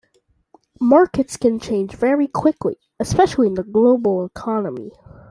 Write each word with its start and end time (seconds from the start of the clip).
Markets 0.79 1.37
can 1.37 1.59
change 1.59 1.93
very 1.95 2.27
quickly, 2.27 2.75
especially 2.99 3.45
in 3.45 3.53
the 3.53 3.61
global 3.63 4.25
economy. 4.25 4.89